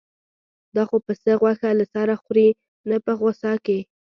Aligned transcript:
دا 0.75 0.83
خو 0.89 0.97
پسه 1.05 1.31
غوښه 1.41 1.69
له 1.79 1.85
سره 1.93 2.13
خوري 2.21 2.49
نه 2.89 2.97
په 3.05 3.11
غوسه 3.19 3.51
کې. 3.65 3.79